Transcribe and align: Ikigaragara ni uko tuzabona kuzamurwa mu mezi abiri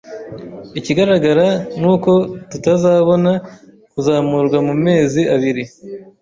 Ikigaragara 0.79 1.47
ni 1.79 1.87
uko 1.93 2.11
tuzabona 2.63 3.31
kuzamurwa 3.91 4.57
mu 4.67 4.75
mezi 4.85 5.21
abiri 5.35 5.63